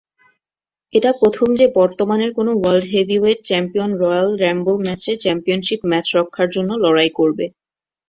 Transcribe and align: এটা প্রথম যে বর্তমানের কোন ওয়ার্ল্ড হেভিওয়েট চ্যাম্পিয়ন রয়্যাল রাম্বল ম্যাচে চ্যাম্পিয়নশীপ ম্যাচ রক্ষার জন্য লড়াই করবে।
এটা 0.93 1.11
প্রথম 1.21 1.47
যে 1.59 1.65
বর্তমানের 1.77 2.31
কোন 2.37 2.47
ওয়ার্ল্ড 2.53 2.85
হেভিওয়েট 2.93 3.39
চ্যাম্পিয়ন 3.45 3.91
রয়্যাল 3.95 4.29
রাম্বল 4.43 4.75
ম্যাচে 4.85 5.11
চ্যাম্পিয়নশীপ 5.23 5.81
ম্যাচ 5.89 6.05
রক্ষার 6.17 6.47
জন্য 6.55 6.71
লড়াই 6.83 7.09
করবে। 7.19 7.45